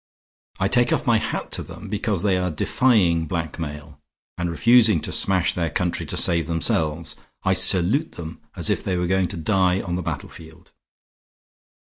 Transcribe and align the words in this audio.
I 0.59 0.67
take 0.67 0.91
off 0.91 1.05
my 1.05 1.19
hat 1.19 1.51
to 1.51 1.61
them 1.61 1.87
because 1.87 2.23
they 2.23 2.35
are 2.35 2.49
defying 2.49 3.27
blackmail, 3.27 4.01
and 4.35 4.49
refusing 4.49 4.99
to 5.01 5.11
smash 5.11 5.53
their 5.53 5.69
country 5.69 6.07
to 6.07 6.17
save 6.17 6.47
themselves. 6.47 7.15
I 7.43 7.53
salute 7.53 8.13
them 8.13 8.41
as 8.55 8.71
if 8.71 8.83
they 8.83 8.97
were 8.97 9.05
going 9.05 9.27
to 9.27 9.37
die 9.37 9.79
on 9.81 9.93
the 9.97 10.01
battlefield." 10.01 10.71